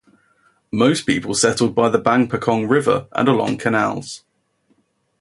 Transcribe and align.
Most 0.71 1.05
people 1.05 1.35
settled 1.35 1.75
by 1.75 1.87
the 1.87 1.99
Bang 1.99 2.27
Pakong 2.27 2.67
River 2.67 3.05
and 3.11 3.27
along 3.29 3.57
canals. 3.59 4.23